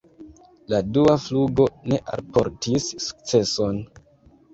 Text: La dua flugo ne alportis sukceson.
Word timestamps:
La 0.71 0.77
dua 0.97 1.17
flugo 1.25 1.67
ne 1.91 1.99
alportis 2.13 2.87
sukceson. 3.09 3.79